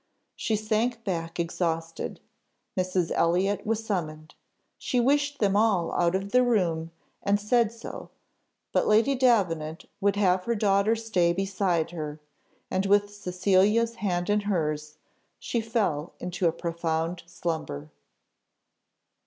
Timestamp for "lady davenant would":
8.87-10.15